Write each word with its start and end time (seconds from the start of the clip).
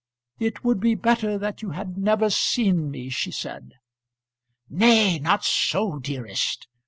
"It 0.39 0.63
would 0.63 0.79
be 0.79 0.95
better 0.95 1.37
that 1.37 1.61
you 1.61 1.69
had 1.77 1.95
never 1.95 2.31
seen 2.31 2.89
me," 2.89 3.09
she 3.09 3.29
said. 3.29 3.73
"Nay, 4.67 5.19
not 5.19 5.45
so, 5.45 5.99
dearest. 5.99 6.67